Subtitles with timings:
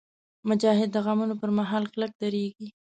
[0.49, 2.67] مجاهد د غمونو پر مهال کلک درېږي.